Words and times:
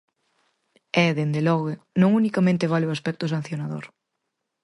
E, 1.03 1.05
dende 1.17 1.41
logo, 1.47 1.69
non 2.01 2.11
unicamente 2.19 2.71
vale 2.73 2.85
o 2.89 2.95
aspecto 2.97 3.31
sancionador. 3.33 3.85